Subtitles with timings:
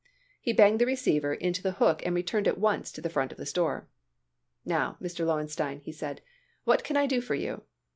[0.41, 3.37] He banged the receiver onto the hook and returned at once to the front of
[3.37, 3.87] the store.
[4.65, 5.27] "Now, Mr.
[5.27, 6.21] Lowenstein," he said,
[6.63, 7.65] "what can I do for you?"